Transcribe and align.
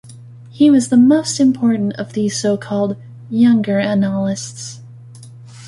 He 0.49 0.71
was 0.71 0.89
the 0.89 0.97
most 0.97 1.39
important 1.39 1.93
of 1.93 2.13
the 2.13 2.27
so-called 2.27 2.97
"younger 3.29 3.79
annalists". 3.79 4.79